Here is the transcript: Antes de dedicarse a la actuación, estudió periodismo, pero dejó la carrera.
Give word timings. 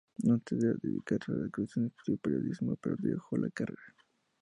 Antes 0.27 0.57
de 0.59 0.73
dedicarse 0.81 1.31
a 1.31 1.35
la 1.35 1.45
actuación, 1.45 1.85
estudió 1.95 2.17
periodismo, 2.17 2.75
pero 2.77 2.95
dejó 2.99 3.37
la 3.37 3.51
carrera. 3.51 3.93